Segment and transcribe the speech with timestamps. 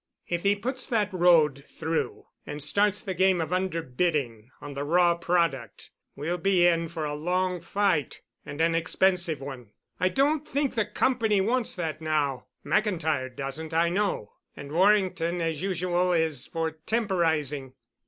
[0.27, 5.13] If he puts that road through and starts the game of underbidding on the raw
[5.13, 9.73] product, we'll be in for a long fight—and an expensive one.
[9.99, 12.47] I don't think the Company wants that now.
[12.65, 14.31] McIntyre doesn't, I know.
[14.57, 17.73] And Warrington, as usual, is for temporizing."